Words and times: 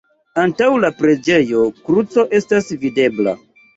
Antaŭ 0.43 0.69
la 0.85 0.89
preĝejo 1.01 1.67
kruco 1.83 2.25
estas 2.39 2.73
videbla. 2.87 3.37